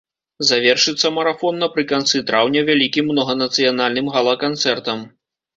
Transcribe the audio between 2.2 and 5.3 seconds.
траўня вялікім многанацыянальным гала-канцэртам.